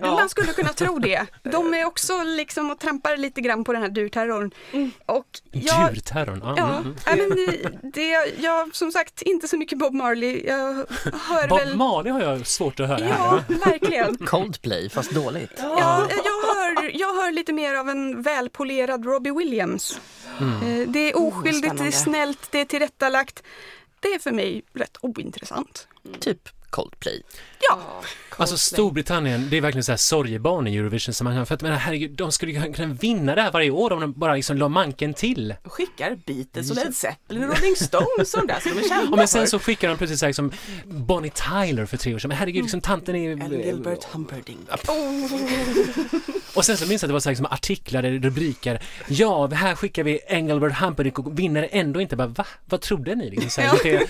[0.00, 1.26] Man skulle kunna tro det.
[1.42, 4.50] De är också liksom och trampar lite grann på den här durterrorn.
[5.06, 6.40] Och jag, Djurterrorn?
[6.44, 7.28] Ja, Ja, mm, mm.
[7.80, 10.46] men det, jag som sagt inte så mycket Bob Marley.
[10.46, 10.74] Jag
[11.12, 11.76] hör Bob väl...
[11.76, 13.18] Marley har jag svårt att höra här.
[13.18, 13.54] Ja, va?
[13.64, 14.16] verkligen.
[14.26, 15.52] Coldplay, fast dåligt.
[15.56, 20.00] Ja, jag, hör, jag hör lite mer av en välpolerad Robbie Williams.
[20.40, 20.80] Mm.
[20.82, 23.42] Eh, Det är oskyldigt, det är snällt, det är tillrättalagt.
[24.00, 25.88] Det är för mig rätt ointressant.
[26.20, 27.22] Typ Coldplay.
[27.60, 28.02] Ja,
[28.38, 31.46] Alltså Storbritannien, det är verkligen så här sorgebarn i Eurovision-sammanhang.
[31.46, 34.12] För att men herregud, de skulle ju kunna vinna det här varje år om de
[34.12, 35.54] bara liksom la manken till.
[35.62, 38.88] De skickar Beatles och Led Zeppelin och Rolling Stones och de där som de är
[38.88, 40.52] kända Ja, men sen så skickar de plötsligt så här som
[40.84, 42.28] Bonnie Tyler för tre år sedan.
[42.28, 43.30] Men herregud, liksom tanten är...
[43.30, 44.68] Ellen Gilbert Humperdinck.
[46.54, 48.82] Och sen så minns jag att det var så här, som artiklar, eller rubriker.
[49.08, 52.16] Ja, här skickar vi Engelbert Humperdinck och vinner ändå inte.
[52.16, 52.46] Bara, va?
[52.64, 53.30] Vad trodde ni?
[53.30, 54.02] Liksom, så här,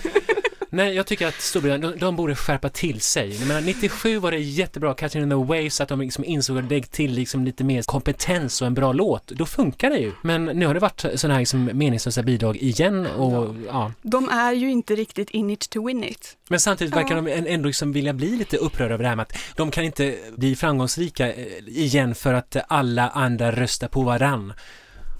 [0.69, 3.35] nej, jag tycker att Storbritannien, de, de borde skärpa till sig.
[3.39, 6.69] Jag menar, 97 var det jättebra, Catching in the Waves, att de liksom insåg att
[6.69, 9.27] lägg till liksom lite mer kompetens och en bra låt.
[9.27, 10.11] Då funkar det ju.
[10.21, 13.91] Men nu har det varit sådana här liksom meningslösa bidrag igen och ja.
[14.01, 16.37] de är ju inte riktigt in it to win it.
[16.49, 17.21] Men samtidigt verkar Ja.
[17.21, 20.17] de ändå liksom vilja bli lite upprörda över det här med att de kan inte
[20.37, 24.53] bli framgångsrika eh, igen för att alla andra röstar på varann.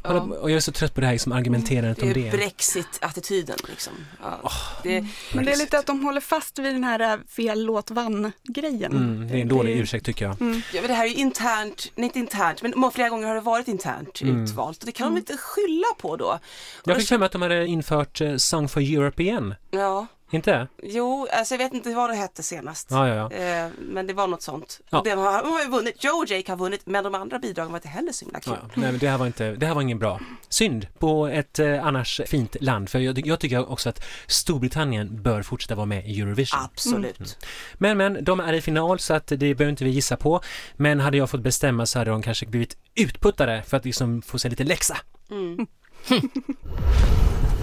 [0.04, 0.10] Ja.
[0.20, 2.38] Hålla- Och jag är så trött på det här liksom argumenterandet om Det är det.
[2.38, 3.94] Brexit-attityden liksom.
[4.22, 4.52] Ja,
[4.84, 7.92] det, Men det är lite att de håller fast vid den här äh, fel låt
[7.92, 8.92] vann-grejen.
[8.92, 10.36] Mm, det är en dålig ursäkt tycker jag.
[10.40, 13.42] ja, men det här är ju internt, nej inte internt, men flera gånger har det
[13.42, 14.44] varit internt Mm.
[14.44, 16.40] utvalt och det kan de inte skylla på då.
[16.86, 19.56] Jag fick för mig att de hade infört eh, Song for Europe igen.
[19.72, 20.68] Ja, Inte?
[20.84, 22.88] jo, alltså jag vet inte vad det hette senast.
[22.92, 23.38] Ja, ja, ja.
[23.38, 24.80] Eh, men det var något sånt.
[24.90, 25.02] Ja.
[25.04, 27.72] Det har, de har ju vunnit, Joe och Jake har vunnit, men de andra bidragen
[27.72, 28.54] var inte heller så himla kul.
[28.56, 28.82] ja, ja.
[28.82, 30.20] Nej, men det här var inte, det här var ingen bra.
[30.50, 32.90] Synd på ett eh, annars fint land.
[32.90, 36.60] För jag, jag tycker också att Storbritannien bör fortsätta vara med i Eurovision.
[36.64, 37.38] Absolut.
[37.74, 40.42] Men men, de är i final så att det behöver inte vi gissa på.
[40.76, 44.40] Men hade jag fått bestämma så hade de kanske blivit utputtade för att liksom få
[44.40, 44.98] sig lite läxa.
[45.32, 45.68] Mm.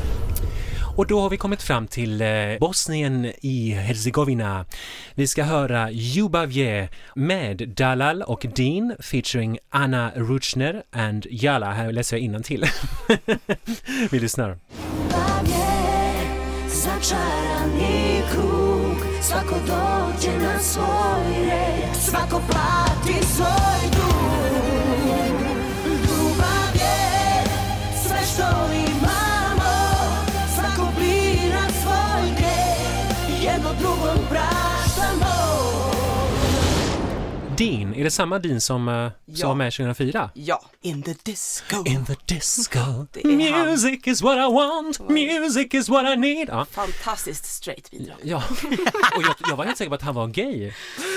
[0.97, 2.29] Och då har vi kommit fram till eh,
[2.61, 4.65] Bosnien i Herzegovina.
[5.15, 11.73] Vi ska höra Ljubavje med Dalal och Dean featuring Anna Rutschner and Jala.
[11.73, 12.65] Här läser jag till.
[14.11, 14.59] vi lyssnar.
[16.69, 23.96] Začarani krug Svako dođe na svoj red Svako plati svoj
[37.59, 39.37] Dean, är det samma Dean som, uh, Ja.
[39.37, 40.31] som var med 2004?
[40.35, 41.85] Ja, In the Disco.
[41.87, 43.67] In the disco, är han.
[43.69, 46.49] music is what I want, music is what I need.
[46.49, 46.65] Ja.
[46.71, 48.17] Fantastiskt straight bidrag.
[48.23, 48.43] Ja,
[49.17, 50.73] och jag, jag var helt säker på att han var gay.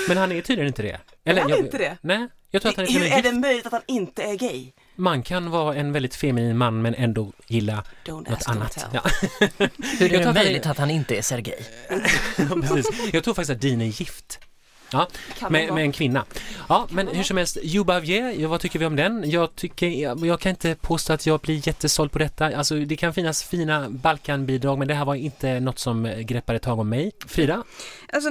[0.08, 1.00] Men han är tydligen inte det.
[1.24, 1.96] Eller, han jag, inte det?
[2.02, 4.72] Nej, jag tror att han är Hur är det möjligt att han inte är gay?
[4.96, 8.86] Man kan vara en väldigt feminin man men ändå gilla Don't något annat.
[8.92, 9.00] Ja,
[9.98, 11.64] Hur är det är- möjligt att han inte är Sergej?
[12.62, 13.12] precis.
[13.12, 14.38] Jag tror faktiskt att Dean är gift.
[14.92, 15.08] Ja,
[15.48, 16.24] med, med en kvinna.
[16.68, 19.30] Ja, men hur som helst, Jubavier, vad tycker vi om den?
[19.30, 19.86] Jag tycker,
[20.26, 22.56] jag, kan inte påstå att jag blir jättesåld på detta.
[22.56, 26.78] Alltså det kan finnas fina Balkanbidrag men det här var inte något som greppade tag
[26.78, 27.12] om mig.
[27.26, 27.64] Frida?
[28.12, 28.30] Alltså,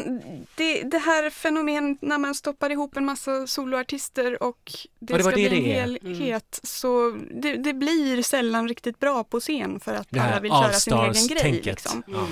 [0.55, 5.23] det, det här fenomenet när man stoppar ihop en massa soloartister och det, Ja, det
[5.23, 9.93] ska det bli en helhet så det, det blir sällan riktigt bra på scen för
[9.93, 11.61] att alla vill köra sin egen grej.
[11.63, 12.03] Liksom.
[12.07, 12.27] Ja.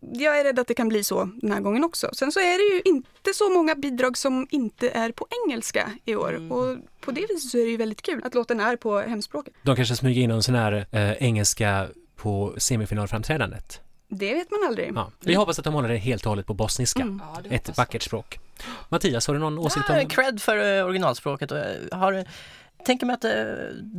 [0.00, 2.10] Jag är rädd att det kan bli så den här gången också.
[2.12, 6.14] Sen så är det ju inte så många bidrag som inte är på engelska i
[6.14, 6.52] år Mm.
[6.52, 9.54] och på det viset så är det ju väldigt kul att låten är på hemspråket.
[9.62, 13.80] De kanske smyger in någon sån här eh, engelska på semifinalframträdandet.
[14.08, 14.92] Det vet man aldrig.
[14.94, 15.10] Ja.
[15.20, 17.02] Vi hoppas att de håller det helt och hållet på bosniska.
[17.02, 17.22] Mm.
[17.34, 18.38] Ja, det Ett vackert språk.
[18.88, 20.08] Mattias, har du någon åsikt Ja, om...
[20.08, 21.58] cred för eh, originalspråket och
[21.90, 22.24] jag har
[22.84, 23.32] tänker mig att eh,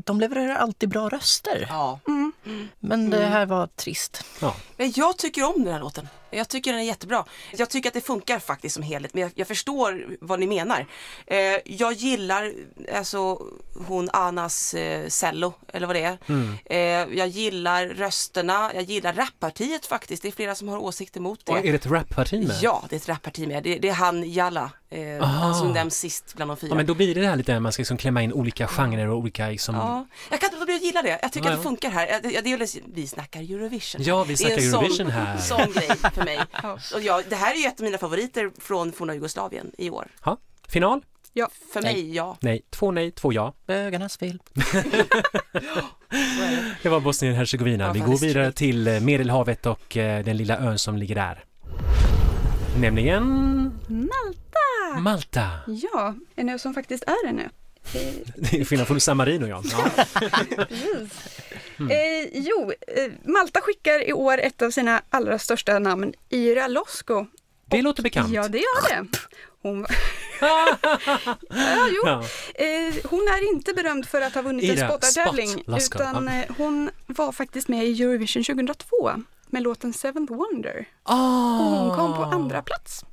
[0.05, 1.65] de levererar alltid bra röster.
[1.69, 1.99] Ja.
[2.07, 2.33] Mm.
[2.79, 4.25] Men det här var trist.
[4.41, 4.55] Ja.
[4.77, 6.07] Men jag tycker om den här låten.
[6.31, 7.25] Jag tycker den är jättebra.
[7.57, 10.87] Jag tycker att det funkar faktiskt som helhet, men jag, jag förstår vad ni menar.
[11.27, 12.53] Eh, jag gillar
[12.93, 13.41] alltså
[13.87, 16.17] hon Annas eh, cello, eller vad det är.
[16.25, 16.57] Mm.
[16.65, 20.21] Eh, jag gillar rösterna, jag gillar rappartiet faktiskt.
[20.21, 21.51] Det är flera som har åsikter mot det.
[21.51, 22.57] Och är det ett rapparti med?
[22.61, 23.63] Ja, det är ett rapparti med.
[23.63, 26.69] Det, det är han Jalla, eh, han som nämns sist bland de fyra.
[26.69, 29.07] Ja, men då blir det det här lite, man ska liksom klämma in olika genrer
[29.07, 29.75] och olika liksom...
[29.75, 31.19] Ja, jag kan inte låta bli att gilla det.
[31.21, 31.69] Jag tycker Ja, att det ja.
[31.69, 32.07] funkar här.
[32.07, 34.01] Jag- jag- Det är väl, vi snackar Eurovision.
[34.03, 35.37] Ja, vi Det är en snackar sån- Eurovision här.
[35.51, 36.39] Sån grej för mig.
[36.95, 40.07] Och jag, det här är ju ett av mina favoriter från forna Jugoslavien i år.
[40.25, 40.37] Ja.
[40.67, 41.01] Final?
[41.33, 41.49] Ja.
[41.73, 41.93] För Nej.
[41.93, 42.37] mig, ja.
[42.41, 42.61] Nej.
[42.69, 43.53] Två nej, två ja.
[43.67, 44.39] Bögarnas fel.
[46.83, 47.83] Det var Bosnien-Hercegovina.
[47.85, 51.43] Ja, Vi går vidare till eh, Medelhavet och eh, den lilla ön som ligger där.
[52.79, 53.23] Nämligen
[53.87, 54.99] Malta!
[54.99, 55.47] Malta.
[55.67, 57.43] Ja, en ö som faktiskt är en ö.
[58.35, 59.63] Det är skillnad från San Marino, ja.
[59.71, 60.05] ja.
[61.79, 67.27] Eh, jo, eh, Malta skickar i år ett av sina allra största namn, Ira Losko.
[67.65, 68.33] Det låter bekant.
[68.33, 69.17] Ja, det gör det.
[69.61, 69.85] Hon,
[70.39, 70.77] ja,
[71.89, 72.01] jo.
[72.05, 72.23] Ja.
[72.55, 76.89] Eh, hon är inte berömd för att ha vunnit Ira en spottartävling, utan eh, hon
[77.05, 79.11] var faktiskt med i Eurovision 2002
[79.55, 80.87] med låten Seventh Wonder.
[81.03, 81.59] Ah.
[81.59, 83.05] Och hon kom på andra plats.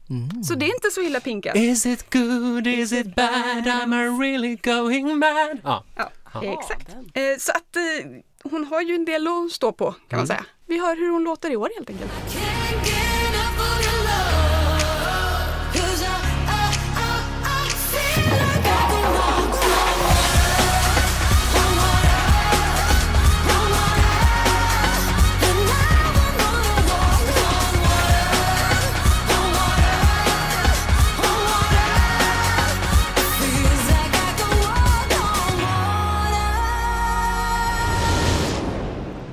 [0.48, 1.56] Så det är inte så illa pinkat.
[1.56, 5.58] Is it good, is it bad, am I really going mad?
[5.64, 5.84] Ja.
[6.34, 6.88] Ja, exakt.
[7.14, 10.18] Eh, så att eh, hon har ju en del att stå på kan Mm.
[10.20, 10.44] man säga.
[10.66, 12.12] Vi hör hur hon låter i år helt enkelt.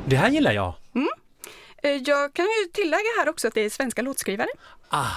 [0.10, 0.74] Det här gillar jag.
[1.84, 4.48] Eh, jag kan ju tillägga här också att det är svenska låtskrivare.
[4.90, 5.12] Ah.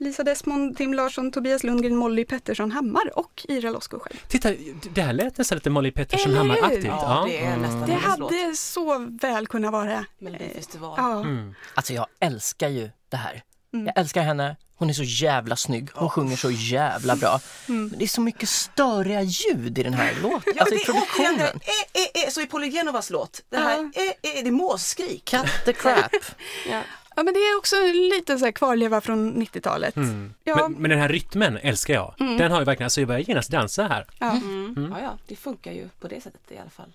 [0.00, 4.16] Lisa Desmond, Tim Larsson, Tobias Lundgren, Molly Pettersson Hammar och Ira Losko själv.
[4.28, 4.52] Titta,
[4.94, 6.34] det här lät nästan lite Molly Pettersson?
[6.34, 6.84] Hammar-aktigt.
[6.86, 8.32] Ja, det är nästan Det hennes låt.
[8.32, 10.04] hade så väl kunnat vara.
[10.18, 10.94] Melodifestival.
[10.96, 11.20] Ja.
[11.20, 11.54] Mm.
[11.74, 13.42] Alltså jag älskar ju det här.
[13.74, 13.86] Mm.
[13.86, 14.56] Jag älskar henne.
[14.76, 15.88] Hon är så jävla snygg.
[15.94, 17.40] Hon sjunger så jävla bra.
[17.68, 17.86] Mm.
[17.86, 20.52] Men det är så mycket störiga ljud i den här låten.
[20.56, 21.40] Ja, alltså i det är det produktionen.
[21.40, 24.02] eh, eh, eh, så i Paul Genovas låt, det här, Ja.
[24.02, 25.24] eh, eh, det är måsskrik.
[25.30, 26.12] Cut the crap.
[26.70, 26.82] Ja.
[27.18, 29.96] Ja, men det är också lite så här kvarleva från 90-talet.
[29.96, 30.34] Mm.
[30.44, 30.56] Ja.
[30.56, 32.14] Men, men den här rytmen älskar jag.
[32.18, 34.06] Den har ju verkligen, alltså jag börjar genast dansa här.
[34.18, 34.30] Ja.
[34.30, 34.92] Mm.
[34.92, 36.92] Ja, ja, det funkar ju på det sättet i alla fall.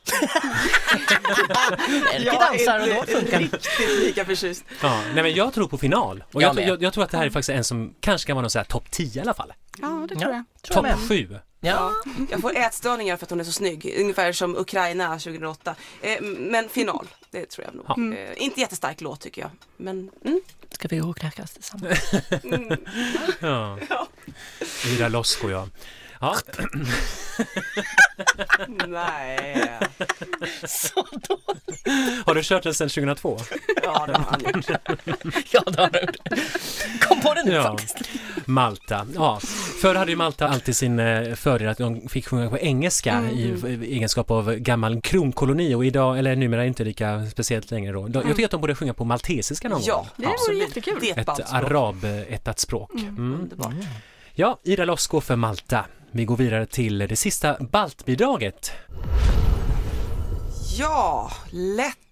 [2.14, 3.46] Erke dansar och då funkar det.
[3.46, 4.66] riktigt lika förtjust.
[4.82, 6.24] Ja, nej men jag tror på final.
[6.34, 8.36] Och Jag jag, jag, jag tror att det här är faktiskt en som kanske kan
[8.36, 9.54] vara någon så här topp 10 i alla fall.
[9.82, 10.44] ja, det tror jag.
[10.68, 10.98] jag Topp med.
[11.10, 11.40] 7.
[11.64, 11.94] Ja.
[12.30, 15.76] Jag får ätstörningar för att hon är så snygg, ungefär som Ukraina 2008.
[16.02, 18.14] Eh, men final, det tror jag nog.
[18.14, 19.52] Eh, inte jättestark låt tycker jag.
[19.78, 20.42] Men mm.
[20.72, 22.12] Ska vi gå och knackas tillsammans?
[23.40, 23.80] Ja.
[24.88, 25.68] Ira Losko ja.
[26.24, 26.36] Ja,
[28.88, 29.70] nej.
[30.68, 31.40] Så då.
[32.26, 33.38] har du kört den sedan 2002?
[33.84, 34.66] Ja, det har han gjort.
[35.52, 36.08] Ja, det har du.
[37.08, 37.64] Kom på det nu Ja.
[37.64, 37.96] faktiskt.
[38.46, 39.08] Malta.
[39.16, 39.40] Ja,
[39.82, 43.42] förr hade ju Malta alltid sin eh, fördel att de fick sjunga på engelska i,
[43.68, 48.10] i egenskap av gammal kronkoloni och idag, eller numera inte lika speciellt längre då.
[48.14, 50.08] Jag tycker att de borde sjunga på maltesiska någon Ja, gång.
[50.16, 50.62] Det vore absolut.
[50.76, 51.14] jättekul.
[51.20, 52.92] Ett arabättat språk.
[52.94, 53.34] Mm.
[53.42, 53.74] Underbart.
[54.36, 55.86] Ja, Ida går för Malta.
[56.16, 58.72] Vi går vidare till det sista baltbidraget.
[60.78, 61.32] Ja,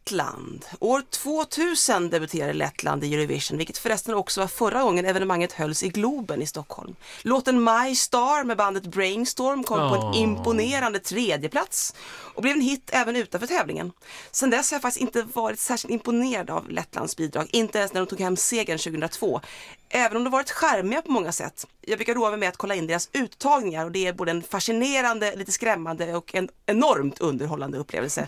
[0.06, 0.66] Lettland.
[0.80, 5.90] År 2000 debuterade Lettland i Eurovision, vilket förresten också var förra gången evenemanget hölls i
[5.90, 6.96] Globen i Stockholm.
[7.22, 11.96] Låten My Star med bandet Brainstorm kom på en imponerande tredjeplats
[12.36, 13.92] och blev en hit även utanför tävlingen.
[14.32, 18.02] Sen dess har jag faktiskt inte varit särskilt imponerad av Lettlands bidrag, inte ens när
[18.02, 19.42] de tog hem segern 2002.
[19.90, 21.68] Även om de varit charmiga på många sätt.
[21.82, 24.44] Jag brukar roa mig med att kolla in deras uttagningar och det är både en
[24.44, 28.28] fascinerande, lite skrämmande och en enormt underhållande upplevelse.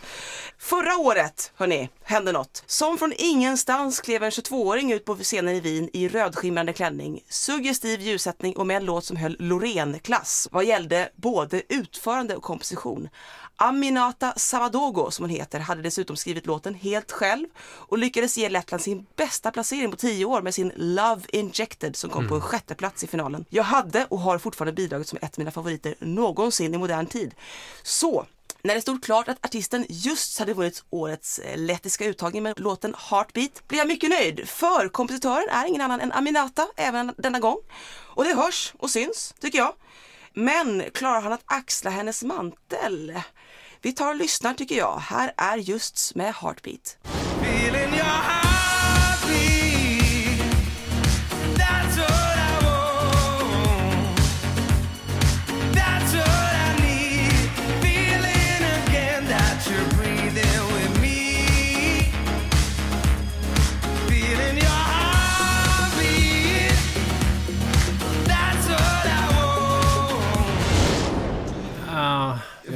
[0.58, 2.64] Förra året, hörni, hände något.
[2.66, 8.02] Som från ingenstans klev en 22-åring ut på scenen i Wien i rödskimrande klänning, suggestiv
[8.02, 13.10] ljussättning och med en låt som höll Loreen-klass vad gällde både utförande och komposition.
[13.56, 18.82] Aminata Savadogo, som hon heter, hade dessutom skrivit låten helt själv och lyckades ge Lettland
[18.84, 22.76] sin bästa placering på tio år med sin Love Injected som kom på en sjätte
[22.76, 23.46] plats i finalen.
[23.50, 27.36] Jag hade och har fortfarande bidraget som ett av mina favoriter någonsin i modern tid.
[27.84, 28.26] Så
[28.64, 32.96] när det stod klart att artisten just hade vunnit årets eh, lettiska uttagning med låten
[32.98, 37.58] Heartbeat blev jag mycket nöjd för kompositören är ingen annan än Aminata även denna gång.
[38.16, 39.74] Och det hörs och syns, tycker jag.
[40.34, 43.22] Men klarar han att axla hennes mantel?
[43.82, 44.98] Vi tar och lyssnar tycker jag.
[44.98, 46.98] Här är just med Heartbeat.
[47.42, 48.43] Feeling your heartbeat.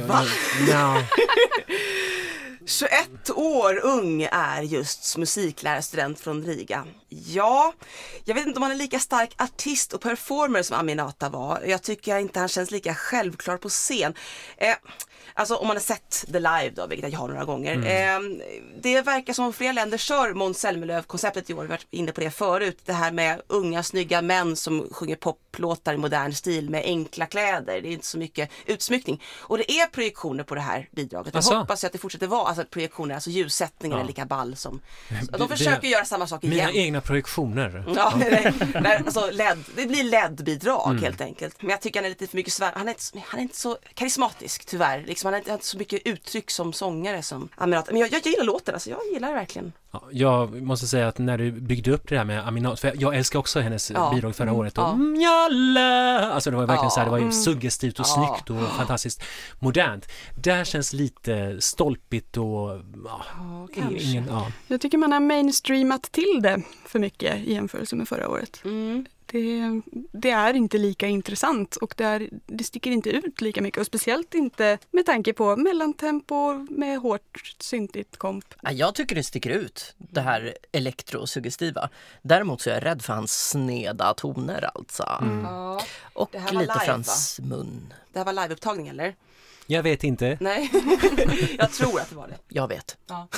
[0.08, 0.24] Va?
[0.68, 1.02] Ja,
[2.66, 6.86] 21 år ung är just musiklärarstudent från Riga.
[7.08, 7.72] Ja,
[8.24, 11.62] jag vet inte om han är lika stark artist och performer som Aminata var.
[11.66, 14.14] Jag tycker inte han känns lika självklar på scen.
[14.56, 14.76] Eh,
[15.38, 17.76] alltså om man har sett The Live då, vilket jag har några gånger.
[17.76, 18.20] Eh,
[18.82, 21.56] det verkar som om flera länder kör Måns Zelmerlöw-konceptet i år.
[21.62, 22.78] Vi har varit inne på det förut.
[22.84, 27.80] Det här med unga snygga män som sjunger poplåtar i modern stil med enkla kläder.
[27.80, 29.22] Det är inte så mycket utsmyckning.
[29.38, 31.34] Och det är projektioner på det här bidraget.
[31.34, 31.54] Jag Asså?
[31.54, 34.04] hoppas att det fortsätter vara alltså projektioner, alltså ljussättningen Ja.
[34.04, 34.80] är lika ball som...
[35.08, 36.70] Så Det- de försöker det- göra samma sak mina igen.
[36.74, 37.84] egna projektioner.
[37.96, 41.02] Ja, nej, nej, alltså LED, det blir LED-bidrag Mm.
[41.02, 41.62] helt enkelt.
[41.62, 42.72] Men jag tycker han är lite för mycket svär.
[42.76, 45.04] Han är inte, så- han är inte så karismatisk tyvärr.
[45.06, 47.86] Liksom, han har inte, så mycket uttryck som sångare som Aminat.
[47.90, 49.72] Men jag, jag gillar låten, alltså, jag gillar det verkligen.
[49.90, 53.16] Ja, jag måste säga att när du byggde upp det där med Aminat, för jag
[53.16, 54.10] älskar också hennes Ja.
[54.14, 54.78] bidrag förra året.
[54.78, 54.96] Och Ja.
[54.96, 56.30] Mjalla!
[56.32, 56.90] Alltså det var verkligen Ja.
[56.90, 58.38] så här, det var ju suggestivt och Ja.
[58.40, 59.22] snyggt och fantastiskt
[59.58, 60.06] modernt.
[60.36, 62.80] Där känns lite stolpigt och...
[63.04, 63.22] Ja,
[63.74, 64.02] kanske.
[64.02, 64.52] ingen, ja.
[64.66, 68.60] Jag tycker man har mainstreamat till det för mycket i jämförelse med förra året.
[68.64, 69.06] Mm.
[69.32, 69.80] Det,
[70.12, 73.86] det är inte lika intressant och det, är, det sticker inte ut lika mycket och
[73.86, 78.44] speciellt inte med tanke på mellantempo med hårt syntigt komp.
[78.62, 81.88] Ja, Jag tycker det sticker ut, det här elektrosuggestiva.
[82.22, 85.02] Däremot så är jag rädd för hans sneda toner alltså.
[85.42, 85.82] Ja.
[86.12, 87.94] Och Det här var lite live, för hans mun.
[88.12, 89.14] Det här var liveupptagning eller?
[89.66, 90.36] Jag vet inte.
[90.40, 90.70] Nej,
[91.58, 92.38] jag tror att det var det.
[92.48, 92.96] Jag vet.
[93.06, 93.28] Ja.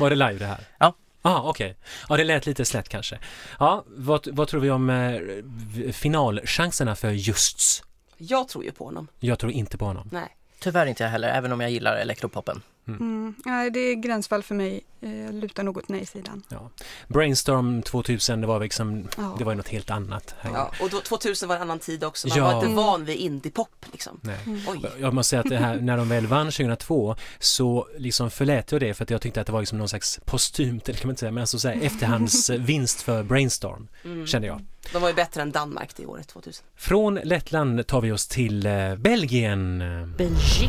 [0.00, 0.64] Var det live det här?
[0.78, 0.94] Ja.
[1.26, 1.76] Ah, okej.
[2.08, 3.18] Ja, det lät lite slätt kanske.
[3.58, 7.82] Ja, vad, vad tror vi om eh, finalchanserna för Justs?
[8.16, 9.08] Jag tror ju på honom.
[9.20, 10.08] Jag tror inte på honom.
[10.12, 10.36] Nej.
[10.58, 12.62] Tyvärr inte jag heller, även om jag gillar elektropoppen.
[12.88, 13.34] Mm.
[13.44, 14.80] Nej, det är gränsfall för mig.
[15.00, 16.42] Eh, Jag lutar nog åt nej-sidan.
[16.48, 16.70] Ja.
[17.08, 19.34] Brainstorm 2000, det var liksom, Ja.
[19.38, 20.34] det var något helt annat.
[20.42, 22.28] Ja, och då, 2000 var en annan tid också.
[22.28, 22.44] Man Ja.
[22.44, 22.76] var inte Mm.
[22.76, 24.20] van vid indiepop liksom.
[24.22, 24.38] Nej.
[24.68, 24.80] Oj.
[25.00, 28.80] Jag måste säga att det här, när de väl vann 2002 så liksom förlät jag
[28.80, 31.12] det för att jag tyckte att det var liksom någon slags postumt, eller kan man
[31.12, 34.26] inte säga, men alltså så här, efterhandsvinst för Brainstorm, Mm.
[34.26, 34.64] kände jag.
[34.92, 36.64] De var ju bättre än Danmark det året 2000.
[36.76, 39.78] Från Lettland tar vi oss till eh, Belgien.
[40.18, 40.68] Belgique.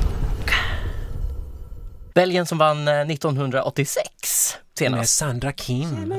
[2.17, 5.13] Belgien som vann eh, 1986 Med senast.
[5.17, 6.13] Sandra Kim.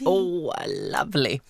[0.00, 0.54] Åh,
[0.92, 1.40] lovely.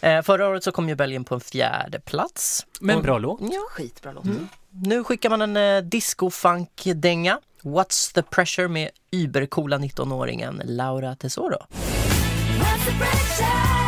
[0.00, 2.66] Eh, förra året så kom ju Belgien på en fjärde plats.
[2.80, 3.40] Men bra låt.
[3.40, 4.24] Ja, Skitbra låt.
[4.70, 7.38] nu skickar man en eh, disco-funk-dänga.
[7.62, 11.56] What's the pressure med übercoola 19-åringen Laura Tesoro.
[11.56, 13.83] What's the pressure?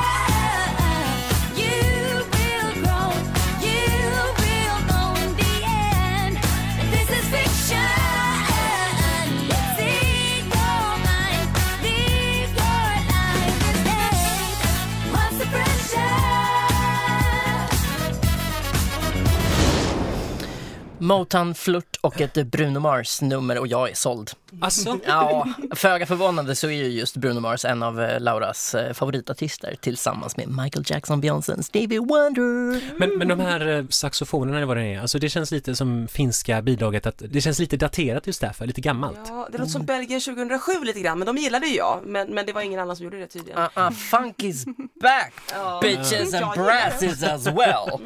[21.08, 21.18] Pressure?
[21.18, 24.30] Motown, flört och ett Bruno Mars-nummer och jag är såld.
[24.60, 28.92] Alltså, Ja, föga förvånande så är ju just Bruno Mars en av eh, Lauras eh,
[28.92, 32.80] favoritartister tillsammans med Michael Jackson, Beyoncé Stevie Wonder.
[32.98, 36.08] men, men de här eh, saxofonerna eller vad det är, alltså det känns lite som
[36.08, 39.18] finska bidraget att det känns lite daterat just därför, lite gammalt.
[39.28, 42.00] Ja, det låter som Belgien 2007 lite grann, men de gillade ju jag.
[42.06, 43.58] Men, men det var ingen annan som gjorde det tydligen.
[43.58, 44.64] Uh, uh, funk is
[45.00, 45.34] back,
[45.82, 48.00] bitches and brasses as well.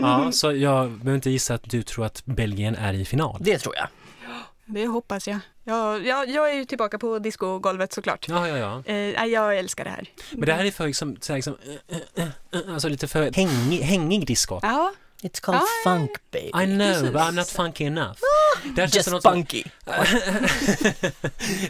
[0.00, 3.36] Ja, så jag behöver inte gissa att du tror att Belgien är i final.
[3.40, 3.86] Det tror jag.
[4.66, 5.38] Det hoppas jag.
[5.64, 8.26] Jag, jag, jag är ju tillbaka på discogolvet såklart.
[8.28, 8.76] Ja, ja, ja.
[8.76, 10.06] Eh, nej, jag älskar det här.
[10.30, 11.56] Men det här är för liksom, så här, liksom
[11.88, 14.60] eh, eh, eh, alltså lite för hängig, hängig disco.
[14.62, 14.92] Ja,
[15.22, 15.90] It's called Ah.
[15.90, 16.48] funk baby.
[16.48, 18.18] I know, but I'm not funky enough.
[18.74, 19.64] Det här, känns Just som, funky.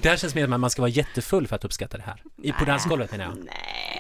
[0.03, 2.23] det här känns mer som att man ska vara jättefull för att uppskatta det här.
[2.43, 3.35] I, på dansgolvet menar jag.
[3.45, 3.92] Nej,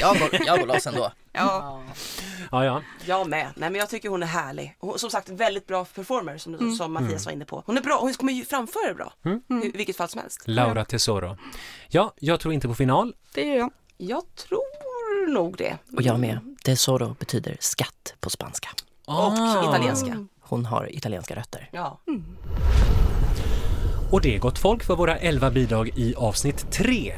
[0.00, 1.12] jag, går, jag går loss ändå.
[1.32, 1.82] ja.
[2.50, 2.82] Ja, ja.
[3.06, 3.46] Jag med.
[3.56, 4.76] Nej men jag tycker hon är härlig.
[4.78, 7.62] Hon, som sagt väldigt bra performer som, som Mattias var inne på.
[7.66, 9.12] Hon är bra, hon kommer ju framföra det bra.
[9.64, 10.42] I vilket fall som helst.
[10.44, 11.36] Laura Tesoro.
[11.88, 13.14] Ja, jag tror inte på final.
[13.34, 13.70] det gör jag.
[13.96, 15.78] Jag tror nog det.
[15.96, 16.38] Och jag med.
[16.64, 18.68] Tesoro betyder skatt på spanska.
[19.06, 19.68] Och Ah.
[19.70, 20.26] italienska.
[20.40, 21.68] Hon har italienska rötter.
[21.72, 22.00] Ja.
[24.10, 27.12] Och det, gott folk, var våra 11 bidrag i avsnitt 3.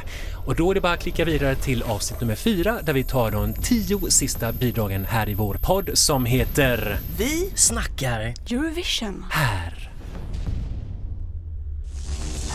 [0.47, 3.31] Och då är det bara att klicka vidare till avsnitt nummer 4 där vi tar
[3.31, 9.25] de 10 sista bidragen här i vår podd som heter Vi Snackar Eurovision.
[9.31, 9.91] Här.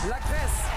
[0.08, 0.68] La Grèce.